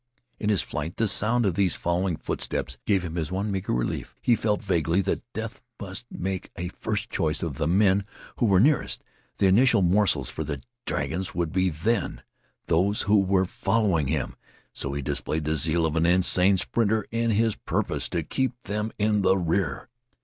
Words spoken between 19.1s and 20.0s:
the rear.